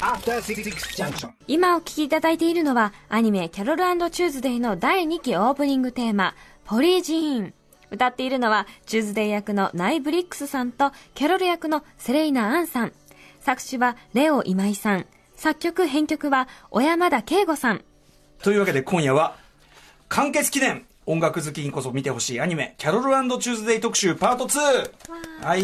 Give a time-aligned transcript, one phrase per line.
[0.00, 1.30] After Six Junction.
[1.48, 6.34] 今お聴きいただいているのは、アニメ、キャロルチューズデイの第2期オープニングテーマ、
[6.64, 7.54] Polly Jean。
[7.90, 12.92] 歌っているのは、チューズデイ役のナイ・ブリックスさんと、キャロル役のセレイナ・アンさん。
[13.40, 15.06] 作詞は、 LEO今井さん。
[15.34, 17.82] 作曲、編曲は、小山田圭吾さん。
[18.42, 19.36] というわけで今夜は、
[20.08, 24.90] 完結記念音楽好きにこそ見てほしいアニメ、キャロルチューズデイ特集パート 2!
[25.42, 25.62] はい。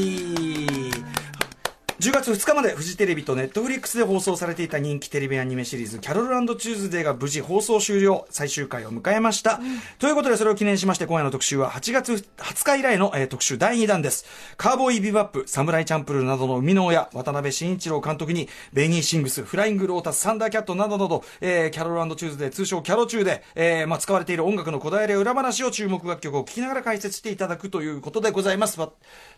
[2.05, 9.55] 10月2日までフジテレビとネットフリックスで放送されていた人気テレビアニメシリーズ、キャロルチューズデーが無事放送終了、最終回を迎えました。
[9.55, 14.27] うん、ということで、それを記念しまして、今夜の特集は8月20日以来の、えー、特集第2弾です。
[14.59, 28.77] カウボーイビバップ、サムライチャンプルなどの生みの親、渡辺信一郎監督に、ベニーシングス、フライングロータス、サンダーキャットなどなど、えー、キャロルチューズデー、通称キャロチューで、えー、まあ、使われている音楽の小平裏話を注目楽曲を聴きながら解説していただくということでございます。
[28.77, 28.89] という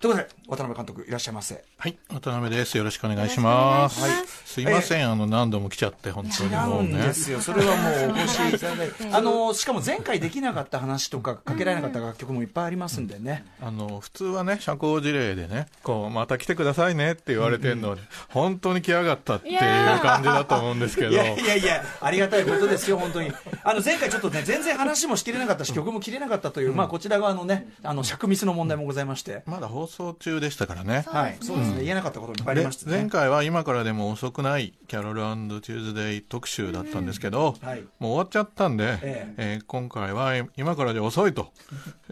[0.00, 1.62] ことで、渡辺監督、いらっしゃいませ。
[1.78, 2.76] はい、渡辺です。
[2.76, 3.36] よろしくお願いします。
[3.36, 4.00] します。
[4.00, 6.92] はい、すいません、えー、あの何度も来ちゃって本当にもうね。
[7.06, 7.40] ですよ。
[7.40, 13.44] それはもう お越しいただいて、あのしかも前回できなかった話とかかけられなかった楽曲もいっぱいありますんでね。
[13.62, 19.58] あの普通はね社交辞令でね、こうまた来てくださいねって言われてるので、うん、本当に来やがったっていう
[20.00, 21.10] 感じだと思うんですけど。
[21.12, 23.32] いやいやいやありがたいことですよ本当に。
[23.62, 29.42] あの前回ちょっとね全然話もしきれなかったし曲も切れなかったという、うん、まあこちら側のねあの尺ミスの問題もございまして。
[29.46, 31.04] まだ放送中でしたからね。
[31.06, 39.34] はい、そうですね、言えなかったこともいっぱいありました、ね、前回は今からでも遅くないキャロルチューズデイ特集だったんですけど、はい、もう終わっちゃったんで、ええ。
[39.36, 41.52] えー、今回は今からで遅いと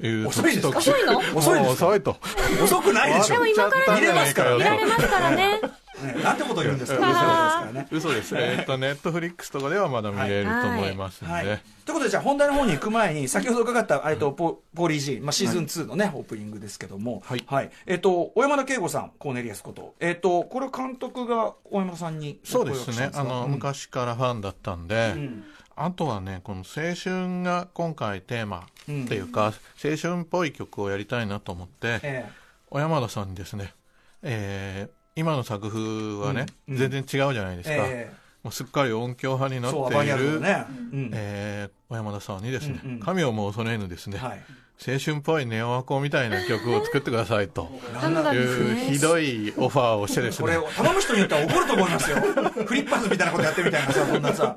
[0.00, 0.90] いう遅い特集。
[0.90, 1.18] 遅いの？
[1.36, 2.16] 遅い遅いと。
[2.62, 3.34] 遅くないでしょ。
[3.34, 5.60] でも今から見れますから見られますからね
[6.04, 8.34] ね、なんてこと言うんですか、 嘘です。
[8.36, 11.32] えっと、ネットフリックスとかではまだ見れると思いますんで。
[11.32, 11.46] はい。
[11.46, 17.44] はい、ということで、じゃあ、本題の方に行く前に、先ほど伺った、えっと、ポポリジー、まあ、シーズン2のね、オープニングですけども、はい。
[17.46, 25.44] はい、えっと、小山田圭吾さん、コーネリアスこと、えっと、これ監督が小山田さんにそうですね、あの、昔からファンだったんで、うん。
[25.76, 32.32] あとはね、この青春が今回テーマっていうか、うん、青春っぽい曲をやりたいなと思って、ええ、
[32.70, 33.74] 小山田さんにですね、
[34.22, 37.76] えー、今の作風はね、うん、全然違うじゃないですか。
[37.76, 44.42] えーもうすっかり音響派になっている、ねうん、えー、小山田さんにですね、うんうん、神をも恐れぬですね、はい、
[44.86, 47.70] 青春っぽいネオアコみたいな曲を作ってくださいと
[48.34, 50.58] いうひどいオファーをしてですね。
[50.58, 52.16] これ、頼む人によっては怒ると思いますよ。
[52.66, 54.54] フリッパーズみたいなことやってみたいなさ、そんなさ。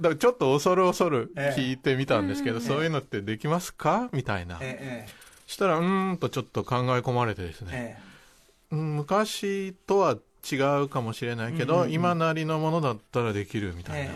[0.00, 4.10] だちょっと恐る恐る聞いてみたんですけど、えー、そういうのってできますか？
[4.12, 4.58] みたいな。
[4.60, 8.06] えー、したら、うんとちょっと考え込まれてですね。
[8.72, 10.16] えー昔とは
[10.50, 14.12] 違うかもしれないけど、うんうんうん、今なりのものだったらできるみたいな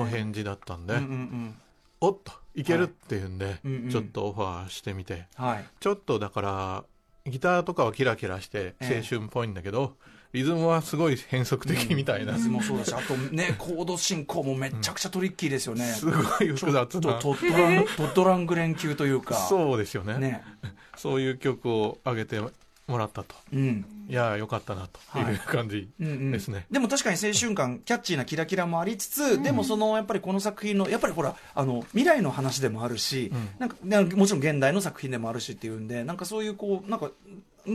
[0.00, 1.54] お返事だったんで、うんうんうん、
[2.00, 6.84] おっといけるっていうんで、はい、ちょっとオファーしてみて、はい、ちょっとだから
[7.26, 9.96] ギターとかはキラキラして青春っぽいんだけど、
[10.32, 17.18] リズムはすごい変則的みたいな、リズムもそうだしあとね コード進行もめちゃくちゃトリッキーですよね、すごい複雑な。
[17.18, 19.34] トッドラントッドラングレン級というか。
[19.34, 20.18] そうですよね。
[20.18, 20.42] ね。
[20.96, 22.40] そういう曲を上げて
[22.88, 25.18] もらったと、うん、いやよかったなと。
[25.18, 25.34] い。
[25.34, 37.10] う感じですね、はいうんうん、でも確かに青春感キャッチーなキラキラもありつつ、うん、でもそのやっぱりこの作品のやっぱりほらあの未来の話でもあるし、うん、なんかもちろん現代の作品でもあるしっていうんでなんかそういうこうなんか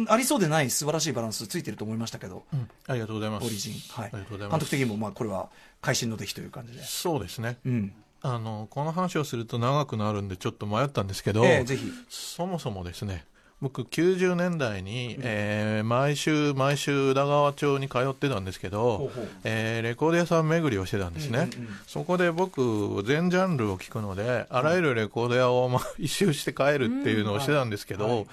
[0.07, 3.45] ありそうでない素晴らしいバランスついてると思いましたけど、うん、ありがとうございます。
[3.45, 4.49] オリジン、はい、ありがとうございます。
[4.51, 5.49] 監督的にもまあこれは
[5.81, 6.83] 会心の出来という感じで。
[6.83, 7.93] そうですね、うん。
[8.21, 11.91] あのこの話をすると長くなるんでちょっと迷ったんですけど、えー、ぜひ。
[12.09, 13.25] そもそもですね
[13.63, 19.09] 僕90年代に、えー、毎週毎週宇田川町に通ってたんですけど、
[19.45, 28.11] えー、レコード屋さん巡りをしてたんですね、うんうんうん、そこで僕全ジャンルを聞くのであらゆるレコード屋を、まあ、一周して帰るっていうのをしてたんですけど、うん。
[28.11, 28.27] はい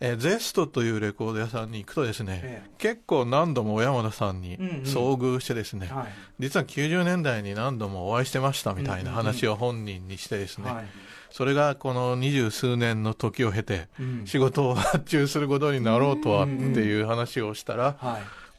[0.00, 10.88] えー、ゼストというレコード屋さんに行くとですね、ええ、結構何度も小山田さんに遭遇してですね、うんうんはい、実は90年代に何度もお会いしてましたみたいな話を本人にしてですね、うんうんうんはい
[11.30, 13.88] それがこの二十数年の時を経て、
[14.24, 17.96] 仕事を発注することになろうとはっていう話をしたら、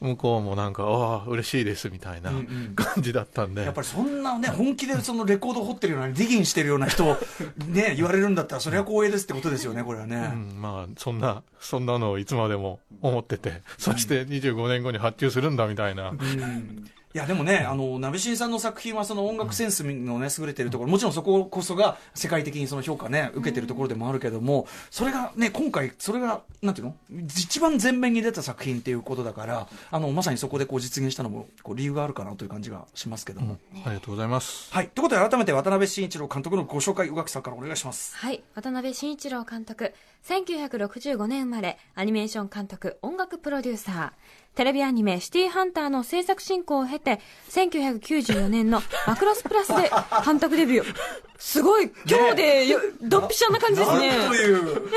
[0.00, 2.32] 向こうもなんか、ああ、嬉しいですみたいな
[2.74, 7.04] 感じだったんで、やっぱりそんなね、本気でそのレコード掘ってるような、ディギンしてるような人
[7.68, 10.30] ね、言われるんだったら、それは光栄ですってことですよね、これはね。
[10.32, 16.10] うん、まあ、そんな、そんなのをいつまでも思ってて、そして25年後に発注するんだみたいな。
[16.10, 26.94] うんいやでもね、あの鍋新さんの作品はその音楽センスのね優れてるところ、もちろんそここそが世界的にその評価ね受けてるところでもあるけども、それがね今回それがなんていうの？
[27.10, 34.72] 一番前面に出た作品っていうことだから、あのまさにそこでこう実現したのもこう理由があるかなという感じがしますけども、うん、ありがとうございます。
[34.72, 38.16] はいということで改めて渡辺慎一郎監督のご紹介宇垣さんからお願いします。
[38.16, 44.10] はい渡辺慎一郎監督、1965年生まれアニメーション監督音楽プロデューサー。
[44.56, 47.20] テレビアニメシティハンターの制作進行を経て、
[47.50, 49.90] 1994年のマクロスプラスで
[50.24, 50.94] 監督デビュー。
[51.38, 54.10] すごい、今日でよ、ドッピシャな感じですね。
[54.28, 54.90] という。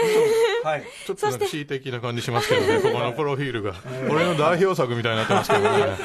[0.66, 0.84] はい。
[1.06, 3.74] ちょっと恣意的な感じしますけどね、 ここのプロフィールが。
[4.10, 5.98] 俺の代表作みたいになってますけどね。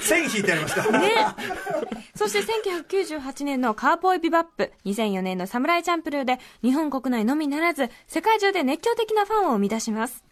[0.00, 0.90] 線引いてありますか？
[0.98, 1.10] ね。
[2.14, 2.40] そして
[2.88, 10.24] 1998年のカーポイビバップ、2004年のサムライチャンプルーで、日本国内のみならず、世界中で熱狂的なファンを生み出します。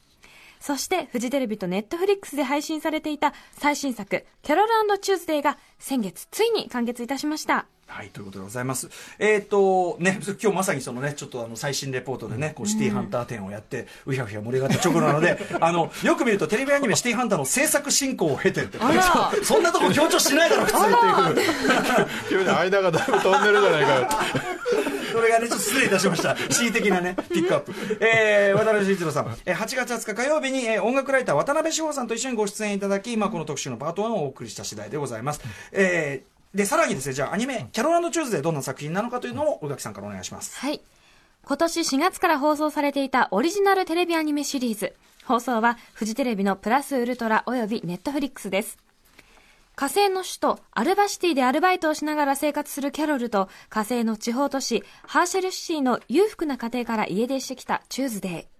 [0.62, 7.66] そして、フジテレビとネットフリックスで配信されていた最新作、キャロルチューズデーが先月ついに完結いたしました。
[7.88, 8.88] はい、ということでございます。
[9.18, 18.78] えっ、ー、と、ね、今日まさにそのね、ちょっとあの、最新レポートでね、こう、シティハンター展をやって、うひゃうひゃ盛り上がった直後なので、 あの、よく見るとテレビアニメシティハンターの制作進行を経てって、
[19.42, 20.80] そんなとこ強調しないだろ、普通っ
[22.28, 24.08] ていう 急に間がだいぶ飛んでるじゃないかよ。
[25.12, 26.34] それがね、ちょっと失礼いたしました。
[26.34, 27.72] 恣意的なね、ピックアップ。
[28.00, 35.40] えー、渡辺慎一郎さん、えー、8月20日火曜日に、えー、音楽ライター渡辺志保さんと一緒にご出演いただき、今この特集のパート1をお送りした次第でございます。
[35.72, 40.58] えー、で、さらにですね、じゃあアニメ、キャロランドチューズでどんな作品なのかというのを、宇垣さんからお願いします。
[40.58, 40.80] はい。
[41.44, 44.94] 今年4月から放送されていたオリジナルテレビアニメシリーズ。
[45.24, 48.78] 放送はフジテレビのプラスウルトラ及びネットフリックスです。
[49.82, 58.51] 火星の首都アルバシティでアルバイトをしながら生活するキャロルと火星の地方都市ハーシェルシティの裕福な家庭から家出してきたチューズデー。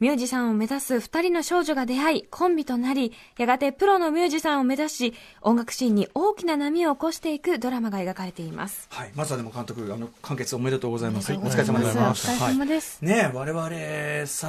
[0.00, 8.88] ミュージシャンを目指す二人の少女が出会い、コンビとなり、やがてプロのミュージシャンを目指し、音楽シーンに大きな波を起こしていくドラマが描かれています。
[8.90, 9.12] はい。
[9.14, 11.32] まずはでも監督、あの、完結おめでとうございます。
[11.32, 11.96] お疲れ様です。
[11.96, 13.04] お疲れ様です。
[13.04, 14.48] はい、ね我々さ、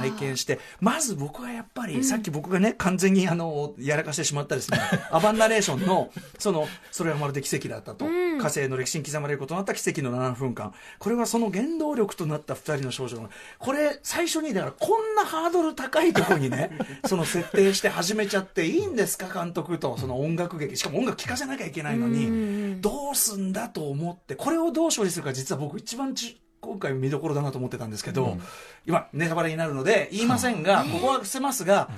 [0.00, 4.78] 拝見して、まず僕はやっぱり、うん、さっき僕がね、完全にあの、やらかしてしまったですね、
[5.10, 10.74] アバンナレーションの、その、それはまるで奇跡だったと、うん、火星の歴史に刻まれることとなった奇跡の7分間。
[10.98, 16.70] これはその原動力となった二人の少女の、これ、最初に、だからこんなハードル高いところにね、
[17.06, 28.42] その設定して始めちゃっていいんですか、監督と、その音楽劇、しかも音楽聴かせなきゃいけないのに、どうすんだと思って、これをどう処理するか、実は僕、一番ち今回見どころだなと思ってたんですけど、うん、
[28.86, 31.88] 今、ネタバレになるので言いませんが、ここは伏せますが、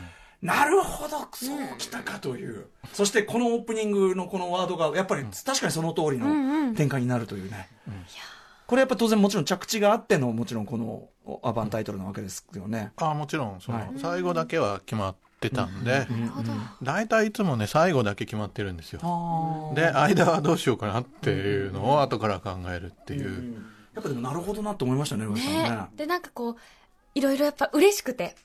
[0.43, 7.69] なるほど、そうきたかという、そしてこのオープニングのこのワードが、やっぱり確かにその通りの展開になるというね。
[7.89, 8.01] うんうん。
[8.71, 11.09] これやっぱ当然もちろん着地があってのもちろんこの
[11.43, 12.93] アバンタイトルなわけですよね。
[12.97, 16.07] あもちろんその、最後だけは決まってたんで、
[16.83, 19.73] 大体いつもね最後だけ決まってるんですよ。
[19.75, 23.55] で間はどうしようかなっていうのを後から考えるっていう。
[23.95, 25.35] やっぱでもなるほどなと思いましたね、ね。
[25.35, 25.79] ね。
[25.97, 26.57] でなんかこう
[27.15, 28.37] いろいろやっぱ嬉しくて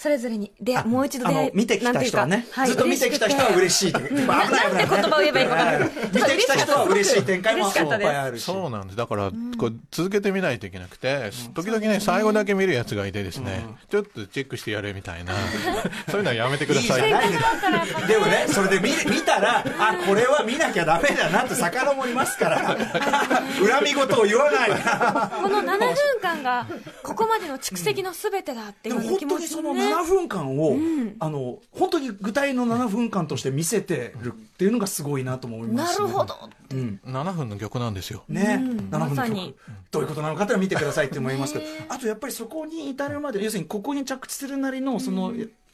[0.00, 0.50] それぞれに。
[0.58, 4.88] でもう一度出会い見てきた人はね、はい、ずっと見てきた人は嬉しい、うん、危ない危ない。
[4.88, 5.90] 言葉を言えばいいか分かんない。
[6.10, 8.38] 見てきた人は嬉しい展開もいっぱいある。
[8.38, 8.96] しそうなんです。
[8.96, 15.34] だからこう続けてみないといけなくて、時々ね最後だけ見るやつがいてですね、ちょっとチェックしてやれみたいな。
[16.08, 17.10] そういうのはやめてください。
[17.10, 22.56] いでもねそれで見見たらあこれは見なきゃダメだなって魚もいますから。
[23.60, 24.70] 恨み事を言わない。
[24.70, 26.66] この7分間が
[27.02, 36.34] ここまでの蓄積の全てだっていう気持ち、ね、でも本当にその7分間を、うん、あの本当に具体の7分間として見せてるっていうのがすごいなと思います、ね、なるほど、
[36.72, 38.24] うん、7分の曲なんですよ。
[38.28, 39.56] ね、うん、7分の曲、
[39.90, 41.64] どういうことなのかって見てくださいって思いますけど。
[41.88, 45.32] あとやっぱりそこに至るまで要するにここに着地するなりのその、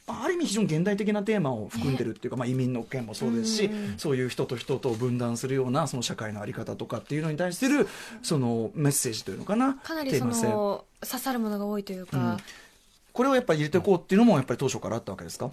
[0.09, 7.87] ある意味非常に現代的なテーマを含んでるっていうか、まあ、移民の件もそうですし、そういう人と人とを分断するようなその社会の在り方とかっていうのに対する
[8.23, 9.73] そのメッセージというのかな。
[9.73, 12.37] かなりその刺さるものが多いというか、うん、
[13.17, 15.49] これをやっぱり入れていこうっていうのもやっぱり当初からあったわけですか？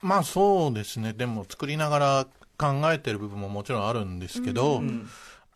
[0.00, 1.12] まあそうですね。
[1.12, 2.26] でも作りながら
[2.56, 5.06] 考えてる部分ももちろんあるんですけど、うん、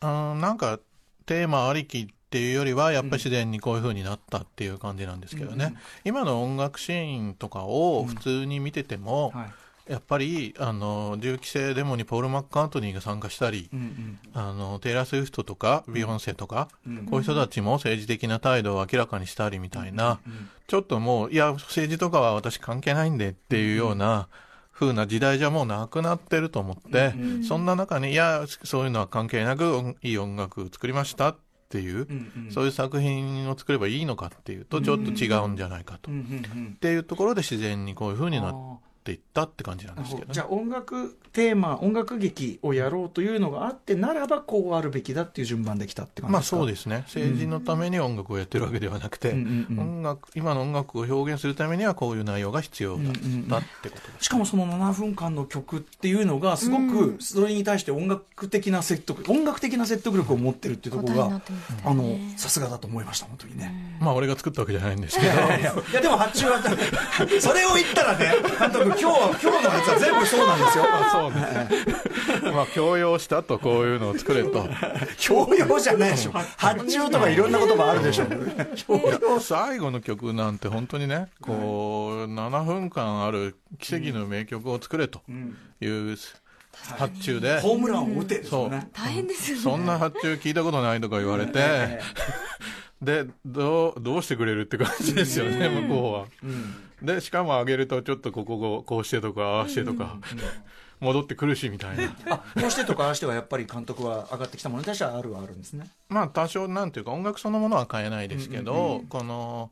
[0.02, 0.78] うん、なんか
[1.24, 9.52] テーマありきっていうよりはやっぱり自然にこういう風になったっていう感じなんですけどね、うん、今の音楽シーンとかを普通に見てても、はい
[9.88, 16.98] やっぱりあの銃規制デモにポール・マッカートニーが参加したり、うんうん、あのテイラー・スウィフトとかビヨンセとか、うん。
[16.98, 24.28] うん、こういう人たちも政治的な態度を明らかにしたりみたいな、うんうん、ちょっともういや政治とかは私関係ないんでっていうような、
[24.72, 31.36] 風な時代じゃもうなくなってると思って、うんうん、そんな中にいやそういうのは関係なくいい音楽を作りましたっ
[31.68, 36.14] ていう、うんうん、そういう作品を作ればいいのかっていうとちょっと違うんじゃないかと、っ
[36.80, 38.91] ていうところで自然にこういうふうになって。
[39.02, 46.56] っていったって感じなんですけど、ね、じゃあ音楽テーマ音楽劇をやろうというのがあってならばこうあるべきだっていう順番できたって感じですか？
[46.56, 46.98] まあそうですね。
[47.06, 61.40] 政治のために音楽をやってるわけではなくて、音楽今の音楽を表現するためにはこういう内容が必要だったってことです、ね、しかもその7分間の曲っていうのがすごくそれに対して音楽的な説得音楽的な説得力を持ってるっていうところが、
[61.84, 63.98] あのさすがだと思いました本当にね。
[64.00, 65.32] まあ俺が作ったわけじゃないんですけど。
[65.32, 66.60] いやでも発注は
[67.40, 70.84] それを言ったらね監督今日は今日のやつは全部そうなんですよ。
[71.12, 72.52] そうね。
[72.52, 74.68] まあ強要したとこういうのを作れと。
[75.18, 76.32] 強要じゃないでしょ。
[76.56, 78.26] 発注とかいろんなこともあるでしょ。
[79.40, 85.22] 最後の曲なんて本当にねこう7分間ある奇跡の名曲を作れと
[85.80, 86.16] いう
[86.72, 88.70] 発注で、ホームランを打てそう。
[88.92, 89.62] 大変ですよね。
[89.62, 92.00] そんな発注聞いたことないとか言われて、
[93.02, 96.56] でどうどうしてくれるって感じですよね、向こうは、
[97.02, 100.18] でしかも上げるとちょっとこここうしてとかああしてとか、
[101.00, 102.16] 戻ってくるしみたいな。
[102.30, 105.90] あこうしてとかああしてはやっぱり監督は上がってきたものに対してはあるはあるんですね。
[106.08, 109.70] まあ多少なんていうか音楽そのものは変えないですけど、この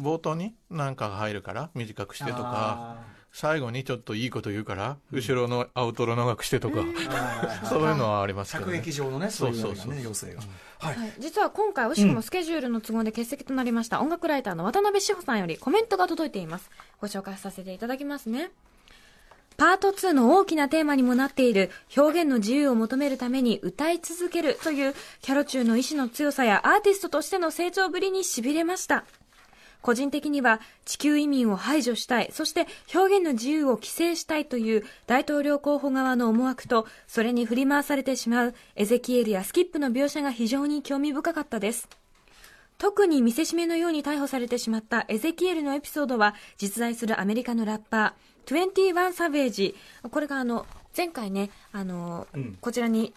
[0.00, 2.96] 冒頭に何かが入るから短くしてとか
[3.36, 6.84] 最後にちょっといいこと言うから、後ろのアウトロ長くしてとか、
[7.68, 10.40] そういうのはありますけど、ね、劇場のね、そういうようなね、要請が。
[10.78, 16.70] はい、実は今回、惜しくもスケジュールの都合で欠席となりました、音楽ライターの渡辺志保さんよりコメントが届いています。
[17.00, 18.52] ご紹介させていただきますね。
[19.56, 29.04] パート2の大きなテーマにもなっている表現の自由を求めるために歌い続けるというキャロチューの意志の強さやアーティストとしての成長ぶりに痺れました。
[29.84, 41.86] 個人的には地球移民を排除したい、そして表現の自由を規制したいという大統領候補側の思惑と、それに振り回されてしまうエゼキエルやスキップの描写が非常に興味深かったです。
[42.78, 49.74] 特に見せしめのように逮捕されてしまったエゼキエルのエピソードは実在するアメリカのラッパー、21サベージ。
[50.10, 50.64] これがあの、
[50.96, 53.12] 前回ね、あの、うん、こちらに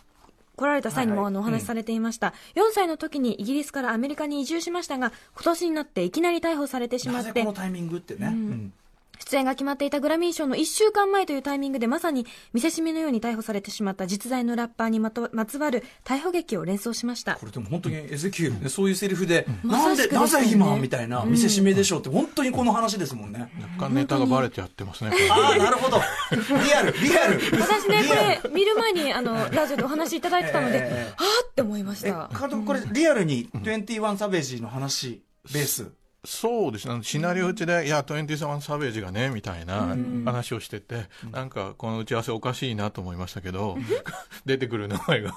[0.57, 7.41] 来られた際にもあのお話しされていました、はいはい、4歳の時にイギリスからアメリカに移住しましたが今年になっていきなり逮捕されてしまって。
[7.41, 8.73] このタイミングってね、うん、
[9.19, 17.35] 出演が決まっていたグラミー賞の1週間前というタイミングでまさに見せしめのように逮捕されてしまった実在のラッパーにまとまつわる逮捕劇を連想しました。
[17.35, 20.75] これでも本当にエゼキエルね、そういうセリフで、うん、なんで、なぜ今？
[20.77, 23.51] みたいな見せしめでしょうって本当にこの話ですもんね。
[23.77, 25.97] 若干ネタがバレてやってますねああなるほど。
[26.31, 27.39] リアルリアル。
[27.59, 32.29] 私ねこれ見る前にあのラジオでお話いただいてたので、えー、ああって思いました。
[32.37, 35.21] 監督これリアルに21サベージの話
[35.53, 35.91] ベース
[36.27, 43.77] そうですね、シナリオ打ちで、いや、21サベージがね、みたいな話をしてて、うん、なんか、この打ち合わせおかしいなと思いましたけど、
[44.45, 45.33] 出てくる名前が。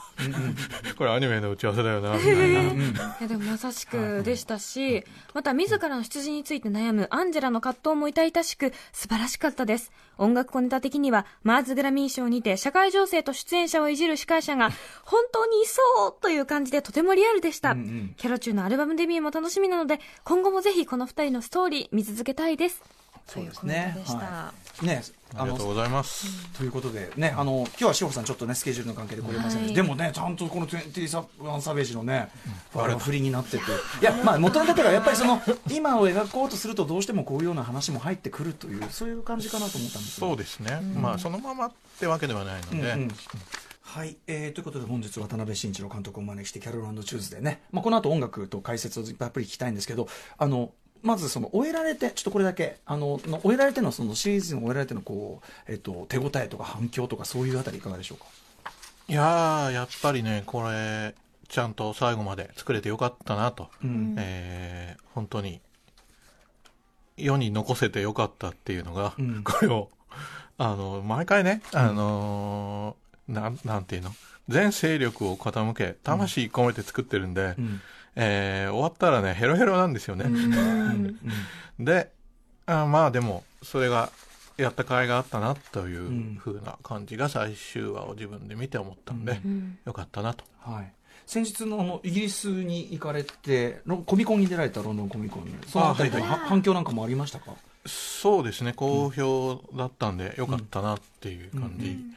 [0.99, 2.42] これアニメの打ち合わせだよな、みたいな。
[2.42, 2.54] い
[3.20, 9.92] や、でもまさしくでしたし、また自らの出自について悩むアンジェラの葛藤も痛々しく、素晴らしかったです。
[10.18, 14.70] 音楽小ネタ的には、マーズグラミー賞にて、社会情勢と出演者をいじる司会者が、
[15.04, 17.73] 本当にいそうという感じでとてもリアルでした。
[17.73, 22.83] うんうん、キャロチューのアルバムデビューも楽しみなので、今後もぜひこの二人のストーリー見続けたいです。
[23.27, 23.97] そうですね。
[24.07, 25.03] はい、ね、
[25.37, 26.49] ありがとうございます。
[26.59, 32.29] ということでね、あの今日は志保さんちょっとねスケジュールの関係で来れません、はい、でもねちゃんとこのトゥンティサワンサベージのね、
[32.75, 33.65] あれ振りになってて、
[34.01, 40.81] いやまあ元のところはやっぱりその 今を描こうとするとどうしてもこういうような話も入ってくるというそういう感じかなと思ったんですそうですね。
[40.83, 42.77] うん、まあそのままってわけではないので。
[42.77, 43.09] うんうん
[43.83, 50.09] はい、えー、ということで本日渡辺慎一郎監督をお招きしてキャロルチューズでね、まあ、この後音楽と解説をたっぷり聞きたいんですけど
[50.39, 50.73] あの
[51.03, 58.27] まずその終えられて、ちょっとこれだけ、あの、の終えられてのそのシリーズの終えられてのこう、えっと、手応えとか反響とかそういうあたりいかがでしょうか？
[59.09, 61.15] いややっぱりね、これ、
[61.49, 65.63] ちゃんと最後まで作れてよかったなと、うん、えー、本当に、
[67.17, 69.89] 世に残せてよかったっていうのが、うん、これを、
[70.59, 73.00] あの、毎回ね、あのー、
[73.31, 74.11] なん、なんていうの？
[74.49, 77.81] 全勢力を傾け、魂込めて作ってるんで、うん。
[78.17, 80.27] えー、終わったらね、ヘロヘロなんですよね。
[81.79, 82.11] で、
[82.67, 84.11] あまあでも、それが、
[84.57, 90.45] やった甲斐があったなというふうな感じが最終話を自分で見て思ったんで、うん、よかったなと。
[90.59, 90.93] はい。
[91.27, 95.49] 先日のあのイギリスに行かれて、コミコンに出られたロンドンコミコン。
[95.67, 97.53] そのあたりで反響なんかもありましたか？
[97.87, 102.17] そうですね、好評だったんで、よかったなっていう感じ、うんうん、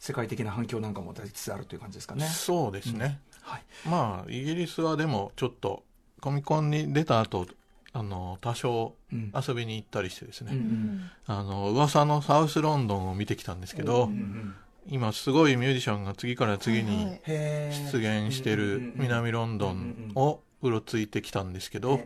[0.00, 2.26] 世界的な反響なんかも出つつあるという感じですかね。
[2.26, 3.20] そうですね。
[3.42, 5.84] はい、まあイギリスはでもちょっと
[6.20, 7.46] コミコンに出た後
[7.92, 14.54] あの多少遊びに行ったりしてですね、うん、あの噂のサウスロンドンを見てきたんですけど、うん、
[14.88, 22.00] 今すごいミュージシャンが次から次に出現してる南ロンドンをうろついてきたんですけど、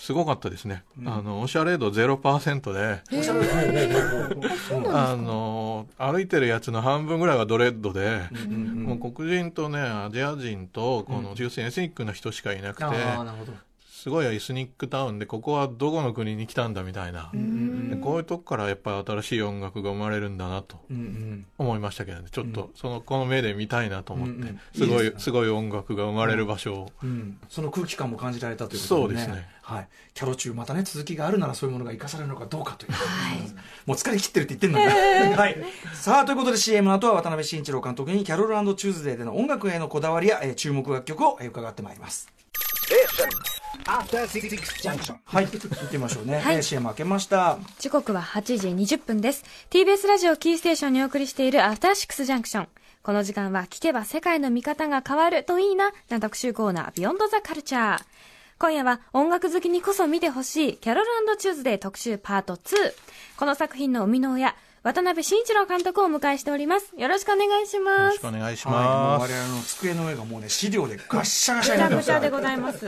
[0.00, 0.82] すごかったですね。
[0.98, 3.02] うん、あの、おしゃれ度0%で、
[4.94, 12.84] あの、歩いてるやつの半分ぐらいはドレッドで、もう黒人とね、アジア人と、この、要するにエスニックな人しかいなくて、
[14.00, 17.30] すごいエスニックタウンでここはどこの国に来たんだみたいな、
[18.00, 20.78] こういうとこからやっぱり新しい音楽が生まれるんだなと
[21.58, 22.28] 思いましたけどね。
[22.32, 26.92] ちょっとそのこの目で見たいなと思って、すごいすごい音楽が生まれる場所を、
[27.50, 29.48] その空気感も感じられたということで、ね、そうですね。
[29.60, 33.40] はい、キャロ中またね続きがあるならそういうものが生かされるのかどうかという、はい、
[33.86, 35.56] もう疲れ切ってるって言ってるのに、えー、はい、
[35.94, 42.28] さあということで CM の後は渡辺慎一郎監督にキャロルチューズデーでの音楽へのこだわりや、えー、注目楽曲を伺ってまいります
[45.24, 46.38] はい、行ってみましょうね。
[46.38, 47.58] はい、CM 開けました。
[47.78, 49.44] 時刻は8時20分です。
[49.70, 52.68] TBS ラジオキーステーションにお送りしているアフターシックスジャンクション。
[53.02, 58.02] この時間は聞けば世界の見方が変わるといいな、な特集コーナー、ビヨンドザカルチャー。
[58.58, 61.06] 今夜は音楽好きにこそ見てほしい、キャロル
[61.38, 62.76] チューズデー特集パート2。
[63.38, 66.94] この作品の生みの親、渡辺信一郎監督をお迎えしております。
[66.96, 68.00] よろしくお願いします。
[68.00, 68.76] よろしくお願いします。
[69.22, 72.08] はい、我々の机の上がもうね、資料でガッシャガシャになってます。
[72.08, 72.86] ガシャでございます。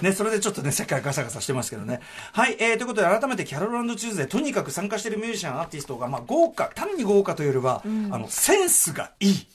[0.00, 2.00] ね、それでちょっとね、世界ガサガサしてますけどね。
[2.32, 9.46] はい、えー、ということで改めてキャロルチューズデーとにかく参加しているミュージシャン、アーティストが、まあ豪華、単に豪華というよりは、うん、あの、センスがいい。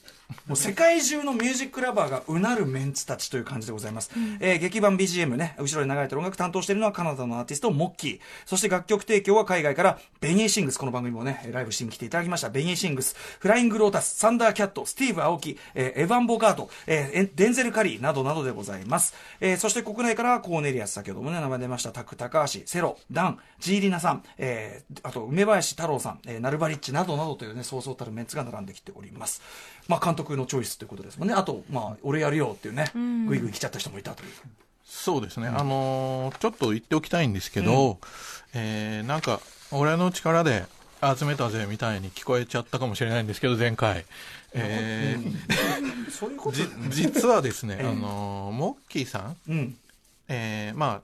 [0.48, 4.12] もう世界中のミュージックラバーがうなるメンツたちという感じでございます。
[4.16, 8.20] うん、えー、劇伴 BGM ね、後ろに流れてる音楽担当しているのはカナダのアーティスト、モッキー。
[8.46, 12.50] そして楽曲提供は海外から、ベニーシングス、この番組もね、ライブしに来ていただきました。
[12.50, 19.16] ベニーシングス、フライングロータス、サンダーキャット、スティーブ・アオキ、えー、エヴァン・ボガート、えー、デンゼル・カリーなどなどでございます。
[19.40, 29.42] えー、そして国内からコーネリアス、先ほどもね、名前出ました、タク・タカーシ、セロ、ダン、ジーリナさん、えー、あと、梅林太郎さん、えー、ナルバリッチなどなどというね、そうそうたるメンツが並んできております。
[29.88, 31.34] まあ、監督のチョイスということですもんね。
[31.34, 32.92] あと、まあ、俺やるよっていうね、
[33.28, 34.30] ぐいぐい来ちゃった人もいたという。
[34.92, 37.98] そうですね、うん、あのー、ちょっと言っておきたいんですけど、うん、
[38.54, 39.40] えー、なんか、
[39.72, 40.66] 俺の力で
[41.02, 44.06] 集めたぜみたいに聞こえちゃったかもしれないんですけど、前回。
[44.54, 49.78] えー、実はですね、あのー、モッキーさん、うん、
[50.28, 51.02] えー、ま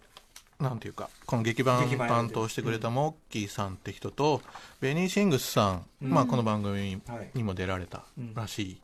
[0.59, 4.41] あ、なんていうか、この劇版担当してくれたモッキーさんって人と、
[4.81, 7.01] ベニーシングスさん、うん、まあ、この番組
[7.33, 8.81] にも出られたらしい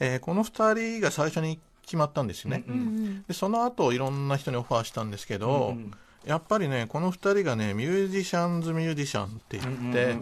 [0.00, 5.90] えー、この2人が最初に決まったんですよね、うんうん、でその後いろんな人にオファーしたんですけど、うんうん、
[6.26, 10.16] やっぱりねこの2人がねミュージシャンズミュージシャンって言って、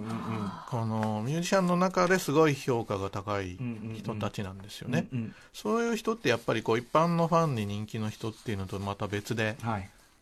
[0.69, 3.57] このミュージシャンの中ですごい評価が高い
[3.95, 9.57] 人たちなんですよね、うんうん、そういう人ってやっぱりこう一般のファンに人気の人っていうのとまた別で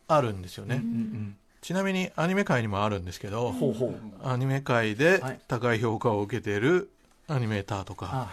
[0.07, 1.35] あるんですよね、はいうんうん。
[1.61, 3.95] ちなみにアニメ界にもあるんですけど、ほうほう。
[4.23, 6.89] アニメ界で高い評価を受けている
[7.29, 8.27] アニメーターとか、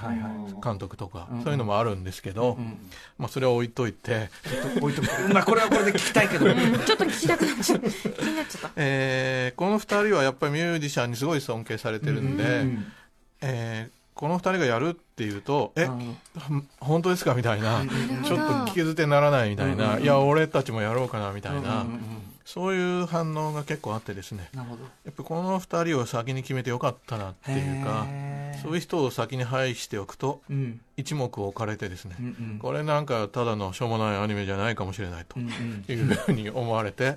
[0.62, 2.59] 監督とか、そういうのもあるんですけど、
[3.18, 4.31] まあ、それは置いといて、
[4.81, 6.55] 置いとく、まあ、これはこれで聞きたいけど、ちょ
[6.94, 8.70] っと聞きたくなっちゃった、気になっちゃった。
[8.76, 12.79] えー、この二人はやっぱりミュージシャンにすごい尊敬されてるんで、う
[13.42, 15.88] えー、この二人がやるっていうと、え、
[16.81, 17.35] 本当ですか？
[17.35, 17.83] みたいな、
[18.24, 21.87] ちょっと聞き捨てならないみたいな、いや、俺たちもやろうかなみたいな。
[22.44, 24.48] そういう反応が結構あってですね。
[24.55, 24.62] や
[25.11, 28.07] っぱこの2人を先に決めてよかったなっていうか
[28.62, 37.16] そういう人を先に配しておくと、うん、一目置かれてですね、うんうん、これなんかただのしょうもないアニメじゃないかもしれないというふうに思われて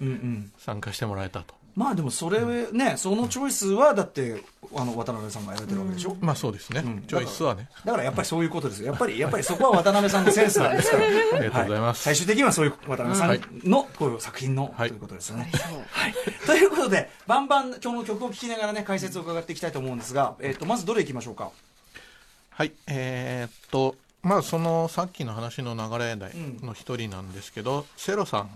[0.58, 1.63] 参加してもらえたと。
[1.76, 4.44] まあでもそれね、そのチョイスはだって
[4.76, 7.68] あの渡辺さんがやられてるわけでしょ、まあそうですね、チョイスはね。
[7.84, 8.88] だからやっぱりそういうことですよ。
[8.88, 15.52] やっぱり やっぱりそこは渡辺さんのセンスなんですからありがとうございます、最終的にはそういう渡辺さんのこういう作品の、ということですよね、
[15.90, 16.14] はい、
[16.46, 21.50] ということでバンバン今日の曲を聴きながらね解説を伺っていきたいと思うんですが、えっとまずどれいきましょうか？
[22.52, 22.72] はい。
[22.86, 26.16] えっとまあそのさっきの話の流れ
[26.62, 28.50] の一人なんですけど、セロさん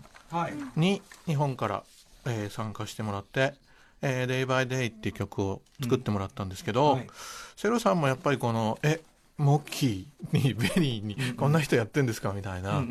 [0.75, 1.83] に日本から
[2.27, 3.53] えー、参加してもらって
[4.01, 7.07] 「えー、デイバイデイっていう曲を作ってもらったんですけど、うんはい、
[7.55, 9.01] セロさんもやっぱりこの「え
[9.37, 12.83] モッキーにベニーにこんな人やってんですか?」みたいな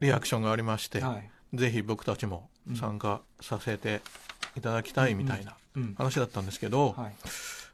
[0.00, 1.20] リアクションがありまして、は
[1.52, 4.02] い、ぜひ僕たちも参加させて
[4.56, 5.56] いただきたいみたいな
[5.96, 6.94] 話だったんですけど、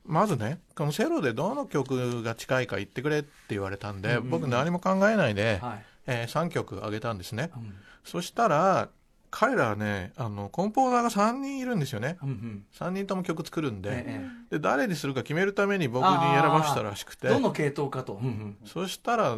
[0.06, 7.74] まずねこのセロでどの曲が近いか言ってくれって言われたんで、僕何も考えないで、はい、えー、3曲あげたんですね、うん、
[8.04, 8.88] そしたら
[9.30, 13.90] 彼らはねあのコンポーザーが3人いるんですよね、うんうん、3人とも曲作るんで。
[13.92, 14.20] え
[14.52, 17.28] え、で誰にするか決めるために僕に選ばしたらしくて。
[17.28, 19.36] どの系統かと、うんうん、そしたら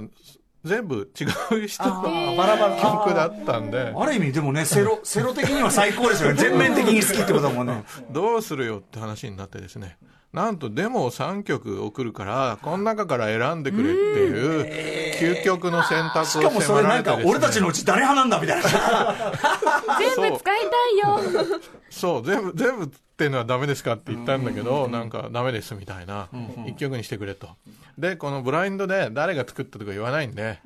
[0.65, 1.25] 全部違
[1.65, 3.93] う人のバラバラ曲だったんで。
[3.97, 6.37] ある意味でもねセロセロ的には最高ですよね。
[6.37, 7.83] 全面的に好きってことだもんね。
[8.11, 9.97] どうするよって話になってですね
[10.33, 19.33] なんとデモを3曲送るから、この中から選んでくれっていう、究極の選択をしかもそれなんか、俺たちのうち誰派なんだみたいな。
[19.99, 21.51] 全部使いたいよ。
[21.91, 26.29] そう、全部、全部っていうのはダメですかって言ったんだけど、なんかダメですみたいな、
[26.67, 27.49] 一曲にしてくれと。
[27.99, 30.61] で、このブラインドで誰が作ったとか言わないんで、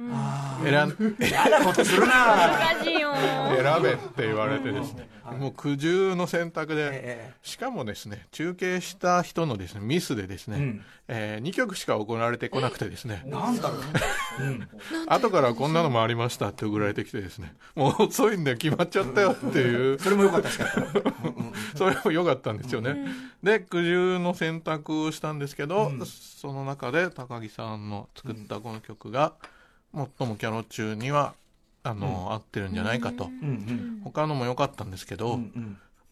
[0.63, 2.37] 選ん、嫌なことするな。
[2.37, 3.13] 難しいよ。
[3.17, 14.69] 選べって言われてですね、もう苦渋の選択で、しかもですね、中継した人のですね、ミスでですね、うん、えー、2曲しか行われてこなくてですね、なんだろう、うん、
[15.09, 19.99] 後からこんなのもありましたって送られてきてですね、もう遅いんで決まっちゃったよっていう。
[19.99, 20.67] それも良かったですか。
[21.75, 23.07] それも良かったんですよね。
[23.43, 29.35] で、苦渋の選択をしたんですけど、その中で高木さんの作ったこの曲が、
[29.95, 31.35] 最もキャロ中には
[31.85, 33.31] あの、合ってるんじゃないかと、
[34.03, 35.39] 他のも良かったんですけど、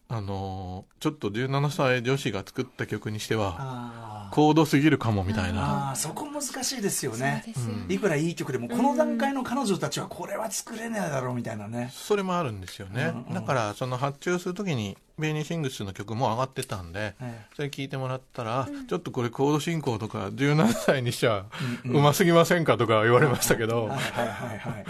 [0.09, 5.91] あのちょっと17歳女子が作った曲にしては高度すぎるかもみたいな。
[5.91, 7.43] あそこ難しいですよね、
[7.89, 11.89] いくらいい曲でもこの段階の彼女たちはこれは作れないだろうみたいなね。
[11.91, 17.15] それもあるんですよね、だからその発注するときにベイニーシングスの曲も上がってたんで、
[17.55, 21.45] それ聞いてもらったら、ちょっとこれコード進行とか17歳にしちゃ
[21.85, 23.87] うますぎませんかとか言われましたけど。
[23.87, 24.85] はいはいはいはい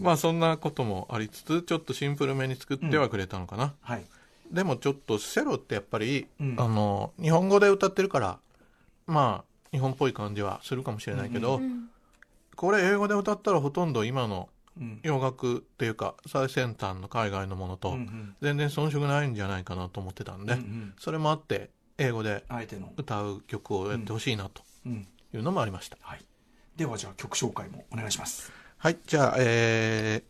[0.00, 3.70] まあそんなこともありつつちょっとシンプルめに作ってはくれたのかな、うん。
[3.80, 4.04] はい、
[4.50, 8.38] でもちょっとセロってやっぱり、うん、あの日本語で歌ってるから
[9.06, 11.62] まあ日本っぽい感じはするかもしれないけど、うん。
[11.62, 11.88] うん、
[12.54, 14.48] これ英語で歌ったらほとんど今の
[15.02, 17.96] 洋楽っていうか最先端の海外のものと
[18.42, 22.44] 全然遜色ないんじゃないかなと思ってたんで、うんうん、それもあって英語で
[22.98, 26.20] 歌う曲をやってほしいなというのもありました、はい、
[26.76, 30.22] ではじゃあ曲紹介もお願いしますはい、じゃあ、え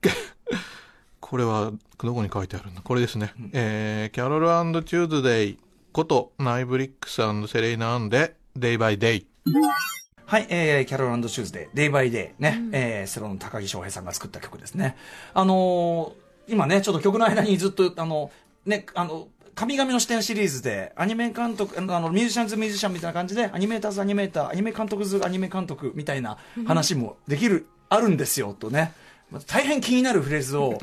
[0.00, 0.08] ー、
[1.20, 2.80] これは、どこに書いてあるんだ？
[2.80, 3.32] これですね。
[3.38, 5.58] うん、えー、キャロルチューズデイ
[5.92, 9.26] ことナイブリックスセレイナ・アンで、 Day by Day。
[10.24, 14.96] はい、えー、キャロルチューズデイ、 Day by Day ね、うん、えー、セロの高城晶平さんが作った曲ですね。
[15.34, 18.32] あのー、今ね、ちょっと曲の間にずっと、あの、
[18.64, 28.92] ね、あの、神々の視点シリーズで、アニメ監督、あの、 musician's musician みたいな感じで、 animator's animator、アニメ監督ズアニメ監督みたいな話もできる、あるんですよ、とね。
[29.40, 30.78] 大変気になるフレーズを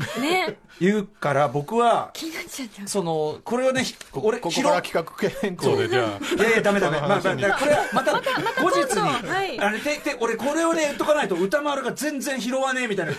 [0.79, 3.83] 言うから僕は気になっちゃったそのこれをね
[4.13, 6.35] 俺ここから企画変更でじゃあ。
[6.35, 6.99] いやいやダメダメ。
[7.01, 7.27] まあ、こ
[7.65, 13.11] れはまた後日に、はい、あれでで俺これをね言っとかないと歌丸が全然拾わねえみたいな。
[13.11, 13.15] 違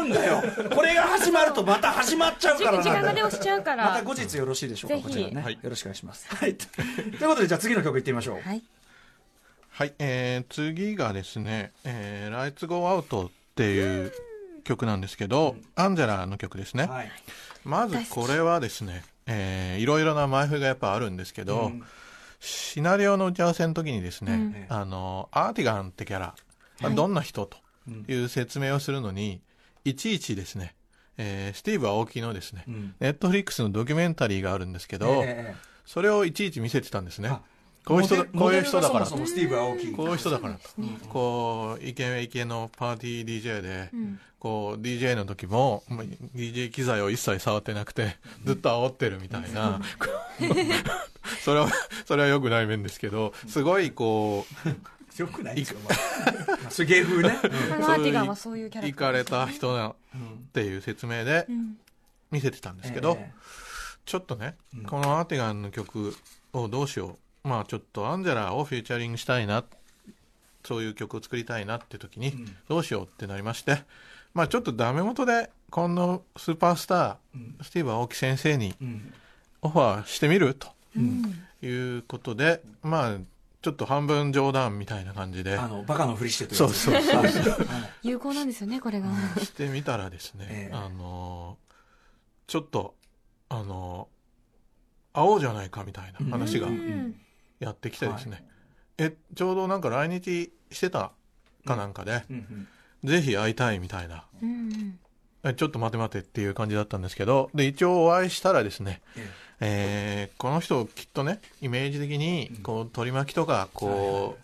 [0.00, 0.42] うんだよ。
[0.74, 3.84] これが始まるとまた始まっちゃうから時間がね押しちゃうから。
[3.84, 6.26] また後日よろしいでしょうかこちらね、はい、よろしくお願いします。
[6.28, 6.54] はい。
[6.54, 8.48] ということでじゃあ次の曲いってみましょう。
[8.48, 8.62] はい。
[9.74, 14.12] はい、えー、次がですね「えー、ライツゴーアウトっていう
[14.62, 17.10] 曲なんですけど、アンジェラの曲ですね、はい、
[17.64, 21.82] まずこれはですね、えー、いろいろな前振りがやっぱあるんですけど、うん、
[22.40, 26.34] シナリオの打ち合わせの時にですね、うん、あのアーティガンってキャラ、
[26.80, 27.58] はい、どんな人と
[28.08, 29.40] いう説明をするのに、
[29.84, 30.74] いちいちですね、
[31.18, 32.64] えー、スティーブ・アオキのですね、
[33.00, 37.38] ネットフリックスのドキュメンタリーがあるんですけど、えー、それをいちいち見せてたんですね。
[37.84, 39.06] こういう人こういう人だから。
[39.06, 40.54] こういう人だから。
[40.54, 40.60] と、
[41.08, 43.90] こうイケイケのパーティー DJ で、
[44.38, 45.82] こう DJ の時も
[46.34, 49.80] DJ 機材を一切触ってなくてずっと煽ってるみたいな。
[51.44, 51.68] それは
[52.04, 54.68] それはよくない面ですけどすごいこう
[55.20, 55.90] よくないですよ、ま
[56.66, 57.38] あ、そういう芸風ね、
[58.34, 59.94] そういう行かれた人なっ
[60.52, 61.46] ていう説明で
[62.30, 63.18] 見せてたんですけど、
[64.06, 66.16] ちょっとね、このアーティガンの曲
[66.52, 69.64] をどうしようまあちょっとアンジェラをフューチャリングしたいな
[70.64, 72.32] そういう曲を作りたいなって時に
[72.68, 73.82] どうしようってなりまして、
[74.34, 78.74] まあちょっとダメ元でこのスーパースター、スティーブ・青木先生に
[79.60, 80.54] オファーしてみる？
[80.54, 80.68] と
[81.62, 83.16] いうことで、まあ
[83.62, 85.56] ちょっと半分冗談みたいな感じで。
[85.56, 87.66] あの、バカのふりしてとそうそうそう。
[88.02, 89.08] 有効なんですよね、これが。
[89.38, 91.56] してみたらですね、えあの、
[92.48, 92.96] ちょっと、
[93.48, 94.08] あの、
[95.12, 96.66] 会おうじゃないかみたいな話が
[97.64, 98.42] やってきてですね、はい、
[98.98, 101.12] えちょうどなんか来日してた
[101.64, 102.68] かなんかで、うん
[103.04, 104.98] ぜひ会いたいみたいな、うん
[105.56, 109.02] ちょっと待て待てっていう感じだったんですけどで一応お会いしたらですね、
[109.58, 114.38] えー、この人きっとねイメージ的にこう取り巻きとかこ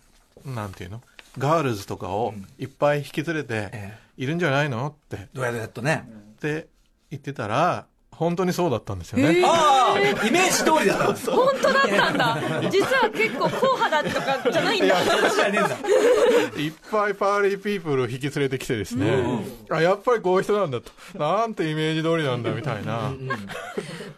[0.44, 1.00] う、なんていうの？
[1.36, 3.70] ガールズとかをいっぱい引き連れて
[4.16, 4.88] いるんじゃないの？
[4.88, 5.28] って。
[5.32, 6.08] どうやってやっとね。
[6.08, 6.66] って
[7.10, 7.86] 言ってたら、
[8.18, 9.44] 本当にそうだったんですよね。
[9.46, 11.30] ああイメージ通りだった。
[11.30, 12.38] 本当だったんだ。
[12.68, 14.86] 実は結構硬派だとかじゃないんだ。
[14.86, 16.60] いや、そうじゃねえんだ。
[16.60, 19.22] いっぱいパーリーピープルを引き連れてきてですね、
[19.70, 20.90] あ、やっぱりこういう人なんだと。
[21.16, 23.12] なんてイメージ通りなんだみたいな。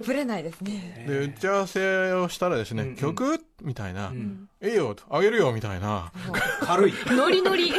[0.03, 3.45] ぶれないですねで打ち合わせをしたらですね、曲？
[3.61, 4.13] みたいな、
[4.63, 6.13] ええよあげるよみたいな。
[6.61, 6.93] 軽い。
[7.17, 7.73] ノリノリ。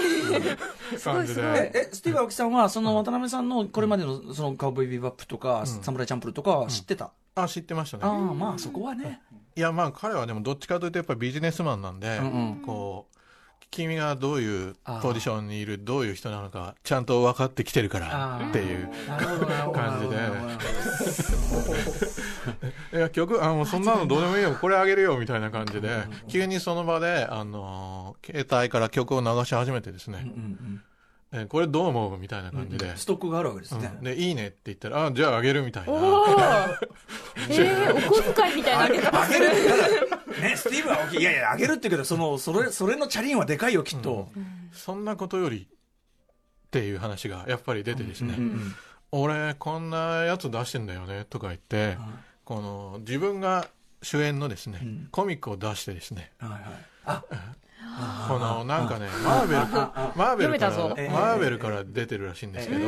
[1.04, 1.72] 感じで。
[1.76, 8.04] えスティーブ・アキさんはその渡辺さんのこれまでのそのカウボーイビバップとか、サムライチャンプルとか知ってた、あ知ってましたね。
[8.06, 9.22] ああまあそこはね。
[9.56, 12.20] いやまあ彼はでもどっちかというとやっぱりビジネスマンなんで、
[12.66, 13.18] こう
[13.70, 18.90] 君がどういうポジションにいるどういう人なのかちゃんと分かってきてるからっていう
[19.74, 20.18] 感じで
[22.94, 24.56] いや曲あもうそんなのどうでもいいよ。
[24.60, 25.90] これあげるよみたいな感じで
[26.28, 30.40] 急にその場であの携帯から曲を流し始めてですね、うんうんう
[31.40, 31.44] ん。
[31.44, 32.18] えこれどう思う？
[32.18, 35.92] みたいな感じで、ストックがあるわけですね、でいいねって言ったらあじゃああげるみたいな。
[37.50, 39.50] えー、お小遣いみたいなあげ方する
[40.42, 41.24] ねスティーブはい。
[41.24, 44.30] やいやあげるって言うけどそのそれそれのチャリンはでかいよきっと、
[44.74, 48.36] そんなことよりっていう話がやっぱり出てですね、
[49.14, 51.98] 俺こんなやつ出してんだよねとか言って、
[52.46, 53.68] この自分が
[54.02, 56.62] 主演のですね、コミックを出してですね、はいはい、
[57.06, 57.24] あ。
[58.28, 59.60] このなんかねマーベル
[60.16, 62.80] マーベルからマーベルから出てるらしいんですけど、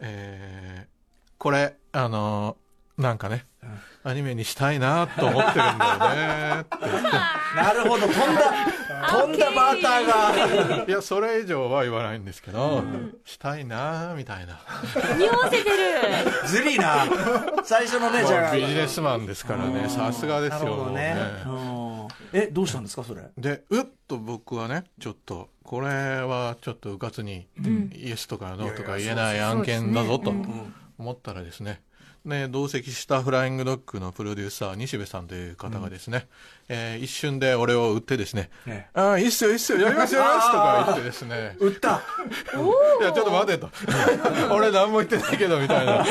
[0.00, 0.86] えー、
[1.38, 2.56] これあの
[2.98, 3.46] なんかね、
[4.04, 6.76] アニメにしたいなと思ってるんだよねって
[7.56, 8.52] なるほど飛んだ
[9.08, 10.84] 飛んだバーターが。
[10.86, 14.60] いやそれ以上は言わないんですけど、うん、したいなみたいな。
[15.16, 16.46] 匂わせてる。
[16.46, 17.04] ずりな。
[17.64, 18.54] 最初のねじゃあ。
[18.54, 19.88] ビジネスマンですからね。
[19.88, 21.16] さすがですよね。
[22.32, 23.22] えどうしたんですかそれ？
[23.36, 25.88] でうっと僕はねちょっとこれ
[26.22, 27.46] はちょっとうかつに、
[27.94, 30.32] イエスとかノーとか言えない案件だぞと
[30.98, 31.80] 思ったらですね、
[32.24, 36.28] ね、同席したフライングドッグのプロデューサー、西部さんという方がですね、
[36.68, 41.56] うん、えー、一瞬で俺を売ってですね、ねああ、いいっすよ、いいっすよ、やりますよ、やりますとか言ってですね。
[41.58, 42.00] 売った
[43.00, 43.70] いや、ちょっと待てと。
[44.54, 46.04] 俺何も言ってないけど、みたいな。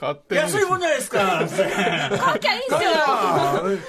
[0.00, 0.46] 勝手に、ね。
[0.46, 1.46] 安いもんじゃないですか。
[1.46, 2.80] 書きゃいいっすよ。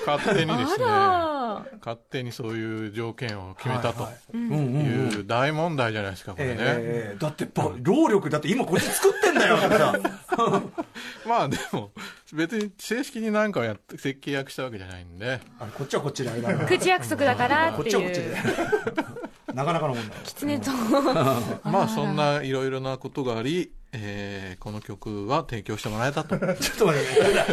[0.06, 1.41] 勝手にですね。
[1.80, 6.56] 勝手にそういう条件を決めたという大問題じゃないですか、これね。
[6.60, 7.48] えー、だって
[7.82, 9.58] 労力だって今こっち作ってんだよ、
[11.28, 11.92] まあでも、
[12.34, 15.40] 別に正式に何かやって設計約したわけじゃないんで。
[15.60, 16.30] あこっちはこっちで
[16.68, 17.76] 口約束だからっていう。
[17.78, 19.22] こっちはこっちで。
[19.54, 20.16] なかなかのもんだ。
[20.24, 20.72] 狐と。
[21.64, 26.38] まあそんないろいろなことがあり、えー、この曲は提供してもらえたと。
[26.38, 27.22] ちょっと待って。
[27.22, 27.46] なんだ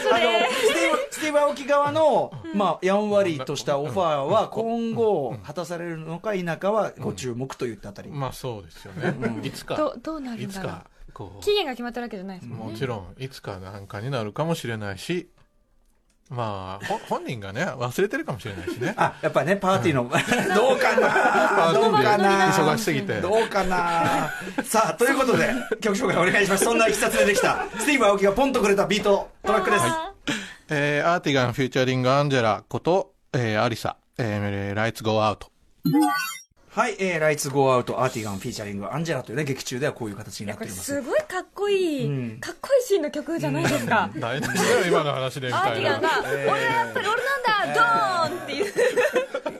[0.00, 0.48] それ。
[1.24, 8.10] スティーブ・アオキ側の、まあ、やんわりとしたオファーは今後果たされるのか否かはご注目といったあたり。
[8.10, 9.14] まあそうですよね。
[9.42, 9.74] いつか。
[9.76, 10.68] どどうなるんだろ
[11.38, 11.42] う。
[11.42, 12.72] 期限が決まったわけじゃないですもんね。
[12.72, 15.30] もちろん、いつかなんかになるかもしれないし、
[16.28, 18.94] まあ、本人がね、忘れてるかもしれないしね。
[18.98, 20.02] あ、やっぱね、パーティーの、
[20.54, 21.72] どうかな？
[21.72, 22.50] どうかな？
[22.52, 23.20] 忙しすぎて。
[23.22, 24.30] どうかな？
[24.62, 26.64] さあ、ということで、 曲紹介お願いします。
[26.64, 29.84] そんな一冊でできた、スティーブ・アオキがポンとくれたビートトラックです。
[30.68, 35.50] えー、アーティガン featuring アンジェラこと、えー、アリサ、えー、 Lights Go Out。
[36.74, 40.84] はい、えー、 Lights Go Out アーティガン featuringアンジェラというね、劇中ではこういう形になっております。
[40.86, 44.10] すごいかっこいい、うん、かっこいいシーンの曲じゃないですか。
[44.18, 45.68] 大丈夫今の話でみたいな。
[45.68, 48.74] アーティガンが、えー、俺やっぱり俺なんだ、ドーンっていう。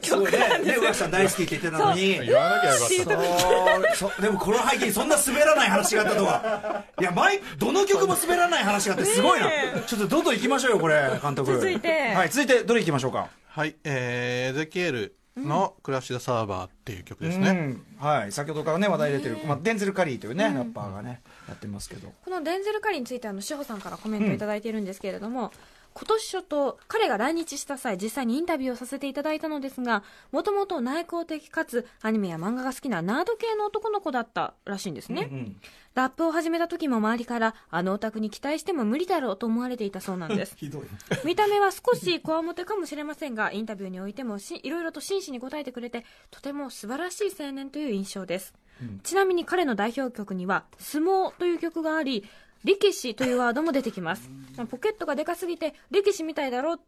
[0.00, 2.26] 曲なんね、上さん大好きって言ってたのに。
[2.26, 4.22] 言わなきゃよかった。
[4.22, 6.84] でもこの背景にそんな滑らない話があったとは。
[7.00, 9.48] いや、前、どの曲も滑らない話があってすごいな。
[9.86, 11.52] ちょっとどんどん行きましょうよ、これ、監督。
[11.52, 12.12] 続いて。
[12.12, 13.28] はい、続いてどれ行きましょうか？
[13.50, 15.14] はい、えー、エゼキエル。
[15.36, 18.32] のクラッシュ・サーバーっていう曲ですね、うん、はい。
[18.32, 22.12] 先ほどからね話題出てる、まあ、デンゼル・カリーというね、ラッパーがねやってますけど。
[22.24, 25.52] このデンゼル・カリーについてあの志保さんからコメント頂いているんですけれども、
[25.94, 30.02] 今年初頭、彼が来日した際、実際にインタビューをさせていただいたのですが、
[30.32, 35.28] もともと内向的かつ、アニメや漫画が好きなナード系の男の子だったらしいんですね。
[35.30, 35.56] うんうん、
[35.94, 40.56] ラップを始めた時も周りから、あのオタクに期待しても無理だろうと思われていたそうなんです。
[41.24, 48.52] 見た目は少しこわもてかもしれませんが、インタビューにおいてもしいろいろと真摯に答えてくれて、とても素晴らしい青年という印象です。
[48.82, 52.24] うん、ちなみに彼の代表曲には、相撲という曲があり、
[52.64, 54.30] 力士というワードも出てきます。
[54.70, 56.78] ポケットがでかすぎて、力士みたいだろ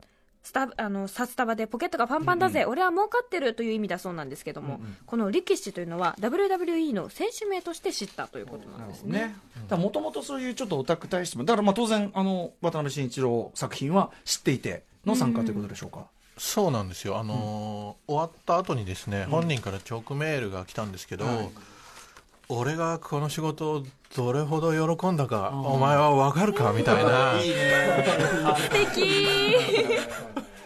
[0.46, 9.34] スタあの札束でポケットがパンパンだぜ、うんうん、俺は儲かってるという意味だそうなんですけども、うんうん、この力士というのは WWE の選手名として知ったということなんですね。
[9.70, 15.98] もともとそういうちょっとオタク体質も、だからまあ当然あの渡辺慎一郎作品は知っていての参加ということでしょうか。
[15.98, 16.04] うん。
[16.38, 21.50] そうなんですよ、あのーうん、終わった後にですね、本人から直メールが来たんですけど、はい
[22.48, 23.82] 俺がこの仕事を
[24.16, 27.40] どれほど喜んだか、お前は分かるかみたいな。
[27.40, 28.04] いいね。
[28.56, 29.87] 素敵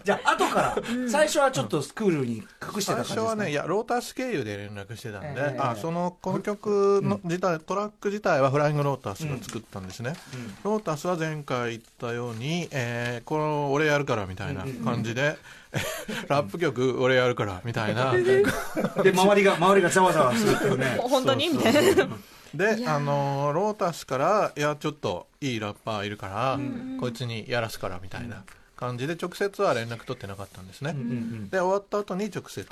[0.05, 0.77] じゃあ後から
[1.09, 10.41] 最初はちょっとスクールに隠してた感じですか、最初はねいやロータス経由で連絡してたんで、えー、あそのこの曲の自体、トラック自体はフライングロータスが作ったんですね、うん。
[10.41, 15.37] うん、ロータスは前回言ったように、えー、この俺やるからみたいな感じで、
[16.29, 18.13] ラップ曲俺やるからみたいな。
[18.13, 20.99] で周りが周りがざわざわするっていうね。
[21.03, 22.09] 本当にみたいな。
[22.55, 26.59] であのロータスからいやちょっといいラッパーいるから、
[26.99, 28.43] こいつにやらすからみたいな
[28.81, 32.67] 感じで直接は連絡取ってなかったんですね、うんうんうん、で終わった後に直接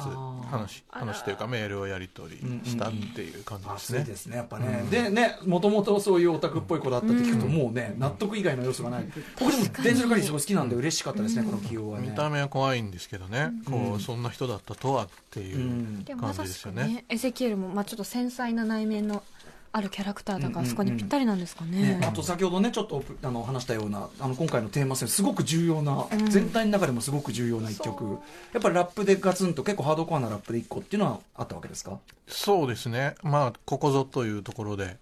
[0.50, 9.04] 話話というかメールをやり取りしたっていう感じですね、うんうん、ですねやっぱね、うん、でねもともとそういうオタクっぽい子だったって聞くと、もうね納得以外の要素がない、
[9.38, 12.08] 僕でもデンゼル・カリーすごい好きなんで嬉しかったですね、この起用はね。
[12.08, 19.22] 見た目は怖いんですけどね、こうそんな人だったとはっていう感じですよね,、ねエゼキエルも、まあ、ちょっと繊細な内面の
[19.78, 21.98] あるキャラクターだから、そこにぴったりなんですかね。
[21.98, 28.18] ね、あと先ほどねちょっとあの話したようなあの今回のテーマ性すごく重要な、うん、全体の中でもすごく重要な一曲。
[28.52, 31.98] やっぱりラップでガツンと結構ハードコアなラップで一個っていうのはあったわけですか？
[32.26, 33.14] そうですね。
[33.22, 34.96] まあここぞというところで、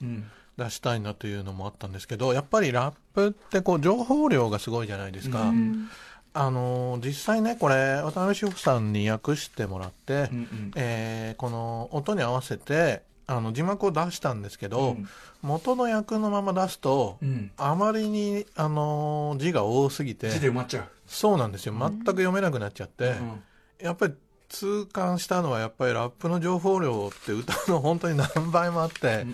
[0.57, 5.91] 出したいなというのもあったんですけどやっぱりラップってこう情報量がすごいじゃないですか、うん、
[6.33, 15.09] あの実際ねこれ渡辺志保さんに訳してもらって、うんうん、えー、この音に合わせてあの字幕を出したんですけど、うん、
[15.43, 20.85] 元の役のまま出すと、うん、あまりに、あの字が多すぎて字で埋まっちゃう。
[21.07, 21.75] そうなんですよ。
[21.79, 23.43] 全く読めなくなっちゃって、うん、
[23.85, 24.15] やっぱり
[24.49, 29.27] 痛感したのはやっぱりラップの情報量って歌の本当に何倍もあって、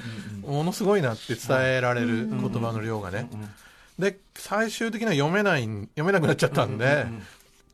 [0.47, 3.29] ものすごいなって伝えられる言葉の量がね、
[3.99, 7.07] で最終的には読めない読めなくなっちゃったんで、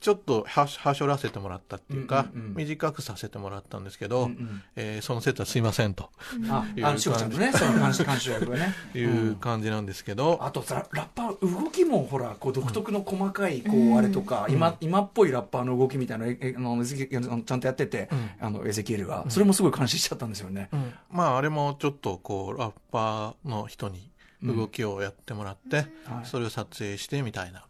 [0.01, 6.11] ちょっとははしょらせてもらったっていうか、うんうんうん、短くさせてもらったんですけど、うんうん、えー、その説はすいませんと、
[6.49, 7.11] あいう感じ。
[7.11, 8.75] ねその監修監修役がね。
[8.95, 18.09] いう感じなんですけど、あとラッパー動きもほらこう独特の細かいこう、あれとか、今今っぽいラッパーの動きみたいなえあのちゃんとやってて、
[18.41, 19.25] あのエゼキエルが。
[19.29, 20.69] それもすごい監視しちゃったんですよね、
[21.11, 24.08] まああれもちょっとこうラッパーの人に
[24.43, 25.87] 動きをやってもらって、
[26.21, 27.65] うん、それを撮影してみたいな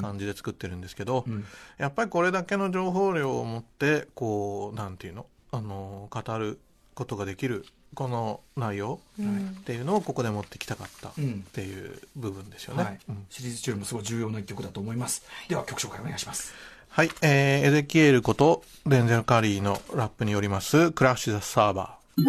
[0.00, 1.32] 感じで作ってるんですけど、うん。
[1.34, 1.44] うん、
[1.78, 5.26] やっぱりこれだけの情報量を持ってこうなんていうの？
[5.52, 6.58] あの語る
[6.94, 11.12] ことができるこの内容っていうのをここで持ってきたかったっ
[11.52, 12.98] ていう部分ですよね、はい。
[13.30, 15.22] シリーズ中もすごい重要な一曲だと思います。
[15.48, 16.52] では曲紹介お願いします。
[16.88, 22.22] はい、えー、エゼキエルことデンゼル・カリーのラップによります「クラッシュ・ザ・サーバー」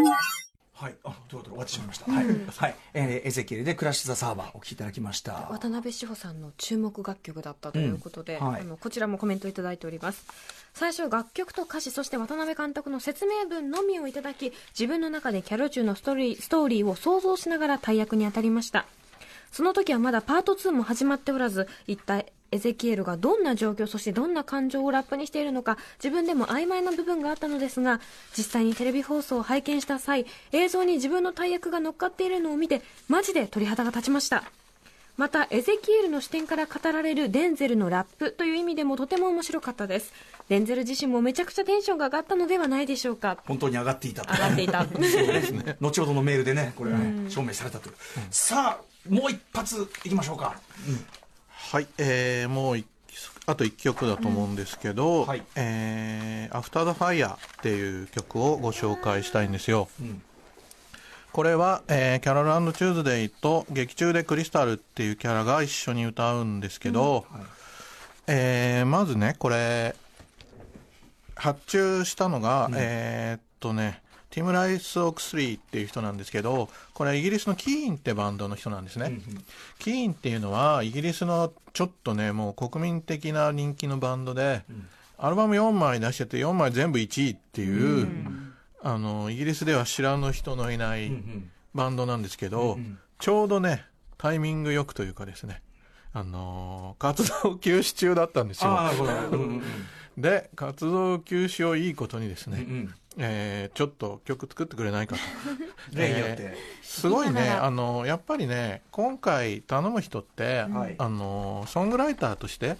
[0.78, 2.06] はい、あ、ということで終わってしまいました。
[2.12, 2.26] うん、はい、
[2.58, 5.48] はい、えー、エゼキエルでクラッシュザサーバーお聞きいただきました。
[5.50, 10.26] 渡辺志保さんの注目楽曲だったということで、うんはい、あのこちらもコメントいただいております。
[10.74, 18.86] 最初楽曲と歌詞そして渡辺監督の説明文のみをいただき、自分の中でキャロチューのストーリーストーリーを想像しながら大役に当たりました。
[19.56, 28.02] その時はまだパート2も始まっておらず、一体エゼキエルがどんな状況そしてどんな感情をラップにしているのか自分でも曖昧な部分があったのですが
[28.38, 34.44] 実際にテレビ放送を拝見した際映像に自分の大役が乗っかっているのを見てマジで鳥肌が立ちました。
[35.16, 40.12] またエゼキエルの視点から語られるデンゼルのラップという意味でもとても面白かったです。
[40.50, 43.38] デンゼル自身もめちゃくちゃテンションが上がったのではないでしょうか。
[43.46, 44.84] 本当に上がっていた上がっていた。
[44.84, 45.78] そうですね。
[45.80, 47.96] 後ほどのメールでねこれはね、証明されたという、
[48.30, 50.56] さあもう一発いきましょうか、
[50.88, 51.06] うん、
[51.50, 52.88] はいえー、もう一
[53.48, 55.28] あと1曲だと思うんですけど、うん。
[55.28, 59.88] はい、えー、アフター・ザ・ファイヤーっていう曲をご紹介したいんですよ。
[60.02, 60.22] うん、
[61.32, 67.40] これは、えー、キャロルチューズデイと劇中でクリスタルっていうキャラが一緒に歌うんですけど、うん。
[67.40, 67.48] はい、
[68.28, 69.96] えー、まずね、これ、
[71.36, 74.02] 発注したのが、うん、えー、っとね、
[74.36, 79.06] ティム・ライス・オクスリーっていう人なんですけど、これイギリスのキーンってバンドの人なんですね。
[79.06, 79.22] うんうん、
[79.80, 91.10] キーンっていうのはイギリスのちょっとね、もう国民的な人気のバンドで、うん、アルバム4枚出してて4枚全部1位っていう、うん、あの、イギリスでは知らぬ人のいない
[91.74, 93.86] バンドなんですけど、うんうん、ちょうどね、
[94.18, 95.62] タイミングよくというかですね、
[96.12, 98.78] あのー、活動休止中だったんですよ。
[100.18, 105.22] で、活動休止をいいことにですね、うんうんえー、ちょっと曲作ってくれないかと。
[105.96, 112.78] えー、すごいね、あの、やっぱりね、今回頼む人って、はい、あの、ソングライターとして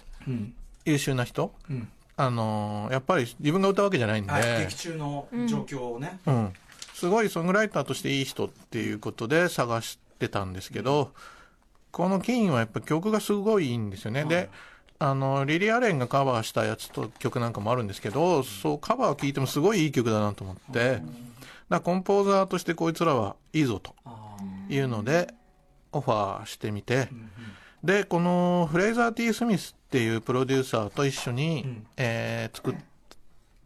[0.84, 4.32] 優秀な人、うん、あの、やっぱり自分が歌うわけじゃないんで。
[4.60, 6.52] 劇中の状況をね、うん。
[6.94, 11.08] すごいソングライターとしていい人っていうことで探してたんですけど、うん、
[11.92, 14.20] このキーンはやっぱ曲がすごいいいんですよね。
[14.20, 14.50] はい、で、
[14.98, 21.02] あの、リリー・アレンがカバーしたやつと曲なんかもあるんですけど、そうカバーを聴いてもすごいいい曲だなと思って、
[21.68, 23.94] だコンポーザーとしてこいつらはいいぞと
[24.68, 25.28] いうので、
[25.92, 27.08] オファーしてみて、
[27.82, 32.74] で、このフレイザー・ティー・スミスっていうプロデューサーと一緒に、うん、えー、作っ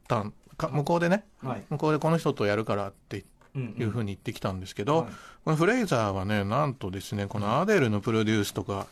[0.08, 3.24] たか、向こうでね、はい、向こうでこの人とやるからって
[3.56, 5.06] いうふうに言ってきたんですけど、
[5.44, 8.86] このフレイザーはね、なんとですね、このアデルのプロデュースとか、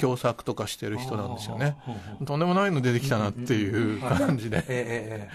[0.00, 1.76] 共作とかしてる人なんですよね。
[2.24, 5.28] とんでもないの出てきたなっていう感じで。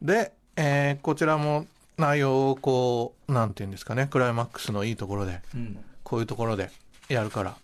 [0.00, 6.70] で、えー、こちらも内容をこう、なんていうんですかね、クライマックスのいいところで、うん、こういうところで
[7.08, 7.56] やるから、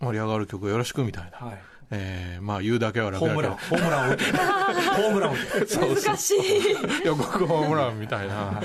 [0.00, 1.46] 盛り上がる曲よろしくみたいな。
[1.46, 1.58] はい。
[1.90, 3.50] えー、まあ言うだけは楽だけど。
[3.50, 4.24] ホームラン、ホームランを打って。
[4.24, 6.04] ホームランを打って。
[6.06, 6.36] 難しい。
[7.06, 8.60] 予告ホームランみたいな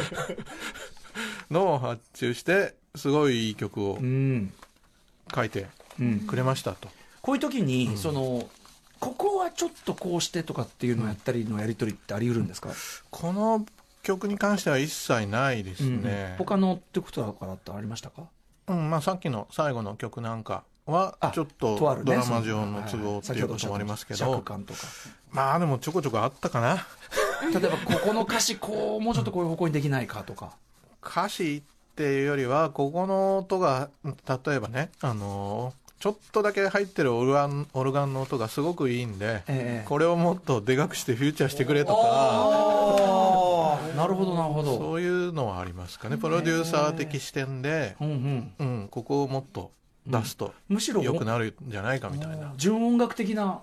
[1.52, 4.00] のを発注して、すごいいい曲を
[5.34, 5.68] 書いて
[6.28, 6.90] くれましたと。
[7.22, 8.48] こういう時に、うん、その、
[9.00, 12.70] ここはちょっとこうしてとかっていうのをやったりのやり取りってあり得るんですか、
[13.10, 13.66] この
[14.02, 16.28] 曲に関しては一切ないですね。
[16.32, 18.24] うん、他のってことだからってありましたか？
[18.68, 24.44] うんまあ、さっきの最後の曲なんかはちょっとドラマ上の都合っていうこともありますけど、
[25.32, 26.86] まあでもちょこちょこあったかな。
[27.54, 30.54] 例えばここの歌詞こうもうちょっとこういう方向にできないかとか
[31.06, 43.80] 歌詞っていうよりはここの音が例えばねあのちょっとだけ入ってるオルガンオルガンの音がすごくいいんで、ええ、これをもっとでかくしてフューチャーしてくれとか。
[43.96, 44.78] なるほどなるほど。
[44.78, 46.18] そういうのはありますかね。
[46.18, 49.72] プロデューサー的視点で、うん、うん、ここをもっと
[50.06, 52.54] 出すと、むしろ良くなるんじゃないかみたいな。
[52.58, 53.62] 純音楽的な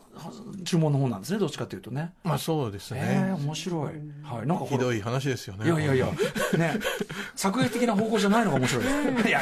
[0.64, 2.12] 注文の方なんですねどっちかというとね。
[2.24, 3.82] まあそうですね、えー、面白い、
[4.22, 5.66] はい、なんかひどい話ですよね。
[5.66, 6.06] いやいやいや。
[6.56, 6.80] ね。
[7.36, 8.90] 作劇的な方向じゃないのが面白いで
[9.22, 9.28] す。
[9.28, 9.40] いや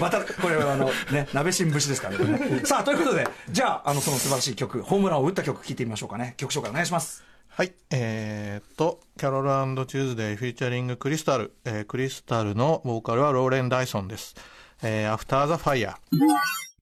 [0.00, 2.60] またこれはあのねナベシン節ですからね。
[2.64, 6.34] さあということでじゃああのその素晴らしい曲ホームランを打った曲聴いてみましょうかね。
[6.38, 7.34] 曲紹介お願いします。
[7.56, 7.72] はい。
[7.92, 11.52] えー、と、キャロルチューズデイ featuring クリスタル。
[11.64, 14.34] えー、クリスタルのボーカルはローレン・ダイソンです。
[14.82, 16.18] えー、アフターザファイヤー。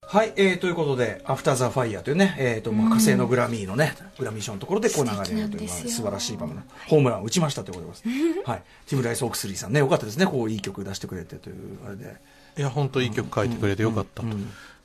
[0.05, 8.03] はい、えー、ということで、アフターザファイヤーというね、えっ、ー、と、まあ、火星のグラミーのね、グラミー賞のところでこう流れるという、素晴らしい場面、ホームランを打ちましたということです。
[8.45, 8.63] はい。
[8.87, 11.55] ティムライス・オークスリーさんね、よかったですね、こう、いい曲出してくれてという、
[11.87, 12.15] あれで。
[12.57, 14.27] いや、本当いい曲書いてくれてよかったと。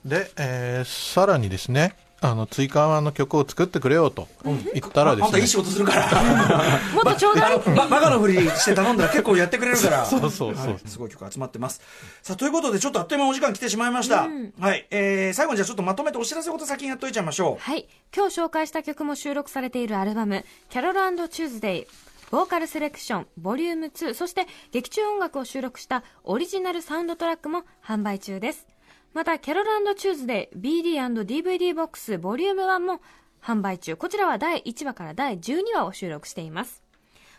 [0.03, 6.09] で、えー、さらにですね、あの追加の曲を作ってくれようと言ったらですね、あんたいい仕事するから。
[6.93, 10.03] もっとちょうだいバカのふりして頼んだら結構やってくれるから。
[10.05, 11.81] そうそうそう、はい、すごい曲集まってます。
[12.21, 17.63] さあということでちょっとあっという間お時間来てしまいました、うん、はい、えー、最後にじゃあちょっとまとめてお知らせこと先にやっといちゃいましょう。
[17.63, 17.87] はい。
[18.15, 21.87] 今日紹介した曲も収録されているアルバム「キャロルチューズデイ」
[22.31, 28.67] ボーカルセレクション、ボリューム2、そして劇中音楽を収録したオリジナルサウンドトラックも販売中です。
[29.13, 33.01] また、キャロルチューズデイ BD&DVD ボックスボリューム1も
[33.41, 33.95] 販売中。
[33.95, 36.83] こちらは第1話から第12話を収録しています。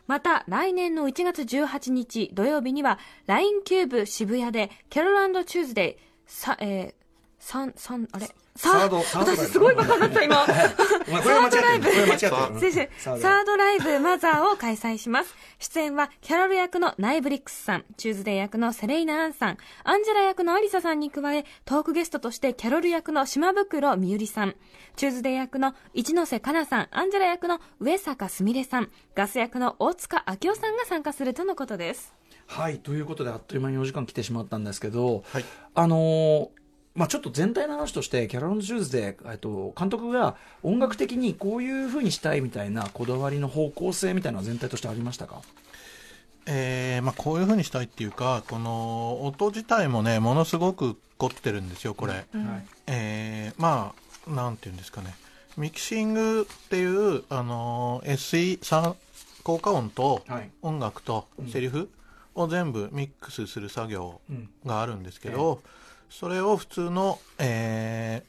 [0.06, 7.09] また、来年の1月18日土曜日には、LINE キューブ渋谷で、キャロルチューズデイ、さ、えー、
[7.40, 8.28] 三、三、あれ？
[8.54, 10.44] サード、私すごいバカだった今。
[10.46, 11.90] サードライブ。
[11.90, 13.98] サードライブ。
[13.98, 15.34] マザーを開催します。
[15.58, 24.54] 出演は、キャロル役のナイブリックスさん、チューズデー役のセレイナ・アンさん、アンジェラ役のアリサさんに加え、トークゲストとしてキャロル役の島袋みゆりさん、
[24.96, 32.14] チューズデー役の一ノ瀬かなさん、アンジェラ役の上坂すみれさん、ガス役の大塚明夫さんが参加するとのことです。
[32.46, 36.59] はい、ということであっという間にお時間来てしまったんですけど、はい、あのー
[37.00, 45.40] まあ、ちょっと全体の話として、キャロル・ジューズで、えっと、監督が音楽的にこういうふうにしたいみたいなこだわりの方向性みたいなのは全体としてありましたか？
[46.44, 52.26] えーまあ、こういうふうにしたいっていうか、この音自体もね、ものすごく凝ってるんですよ、これ。
[52.34, 53.94] うん、えー、ま
[54.28, 55.14] あ、なんていうんですかね、
[55.56, 58.94] ミキシングっていう、あの SE、
[59.42, 60.22] 効果音と
[60.60, 61.88] 音楽とセリフ
[62.34, 64.20] を全部ミックスする作業
[64.66, 65.60] があるんですけど、うんえ。
[65.76, 65.79] ー
[66.10, 68.24] それを普通の、え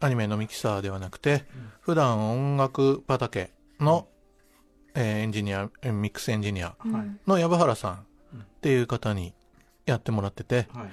[0.00, 1.40] ー、アニメのミキサーではなくて、うん、
[1.80, 4.06] 普段音楽畑の、
[4.94, 6.76] うん、えー、エンジニア、ミックスエンジニア
[7.26, 7.98] の藪原さんっ
[8.60, 9.34] ていう方に
[9.86, 10.90] やってもらってて、はい、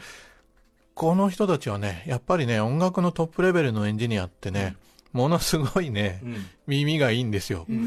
[0.96, 7.86] この人たちはね、やっぱりね、音楽のトップレベルのエンジニアってね、うんものすごいね、うん、耳がいいんですよ、うんうんう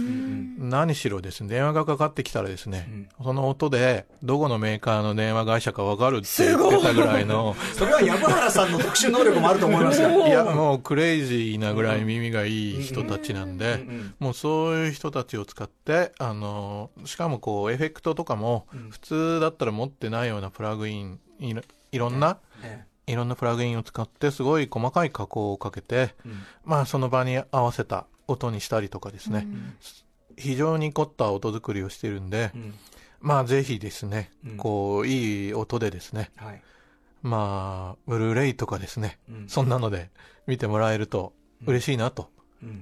[0.66, 0.68] ん。
[0.70, 7.54] 何しろですね、電話がかかってきたらですね、うん、その音で、どこのメーカーの電話会社かわかるって言ってたぐらいの。
[7.74, 10.26] それは藪原さんの特殊能力もあると思いますよ。
[10.26, 13.84] いや、もうクレイジーなぐらい耳がいい人たちなんで、
[14.18, 21.54] もうそういう人たちを使って、あの、しかもこう、エフェクトとかも、普通だったら持ってないようなプラグイン、い
[21.92, 29.74] いろんな、ええいろんなプラグインを使ってすごい細かい加工をかけて、うん、まあその場に合わせた音にしたりとかですね、うん、
[30.36, 32.74] 非常に凝った音作りをしてるんで、うん、
[33.20, 36.62] まあぜひですね、こういい音でですね、はい、
[37.22, 40.10] まあ、ブルーレイとかですね、うん、そんなので
[40.46, 41.32] 見てもらえると
[41.66, 42.30] 嬉しいなと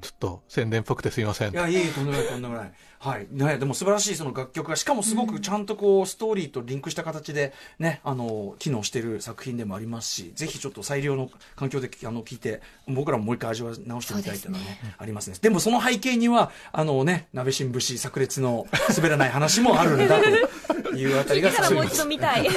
[0.00, 1.52] ちょっと宣伝っぽくてすみません。
[1.52, 2.72] いや、いいとんでもない、とんでもない。
[2.98, 3.26] はい。
[3.30, 15.36] ね、でも素晴らしいその楽曲が、しかもすごくちゃんとこう、ストーリーとリンクした形で、ね、あの、機能している作品でもありますし、ぜひちょっと最良の環境で、あの、聞いて、僕らももう一回味わい直してみたいというのはね、ねありますね。
[15.40, 20.26] でもその背景には、あのね、鍋新節炸裂の滑らない話もあるんだと
[20.96, 22.48] いうあたりが、からもう一度見たい。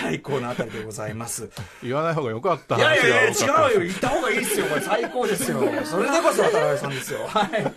[0.00, 1.48] 最高なあたりでございます。
[1.82, 2.76] 言わない方がよかった。
[2.76, 3.80] いやいやいや、違うよ。
[3.80, 4.66] 言った方がいいですよ。
[4.66, 5.60] これ最高ですよ。
[5.84, 7.26] それでこそ渡辺さんですよ。
[7.26, 7.72] はい。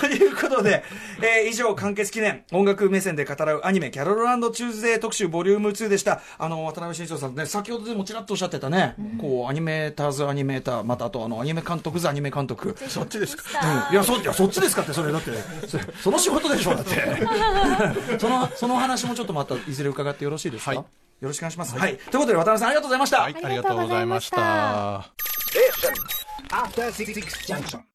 [0.00, 0.84] ということで、
[1.20, 6.20] えー、以上、完結記念、音楽目線で語らうアニメ、キャロルチューズデー特集ボリューム2でした。
[6.38, 12.76] あの、渡辺慎一さんね、先ほどでもちらっとおっしゃってたね、うん、こう、アニメーターズアニメーター、またあと、あの、アニメ監督ズアニメ監督。
[12.88, 13.42] そっちですか、
[13.88, 15.30] うん、いや、そ、いや、そっちですかって、それだって、
[16.02, 17.18] その仕事でしょ、だって。
[18.18, 20.84] その、その話もちょっとまた、いずれ伺ってよろしいですか、はい、よ
[21.22, 21.76] ろしくお願いします。
[21.76, 21.96] はい。
[21.96, 23.20] ということで、渡辺さんありがとうございました。
[23.22, 25.10] はい、ありがとうございました。
[26.50, 27.12] After Six
[27.46, 27.88] Junction.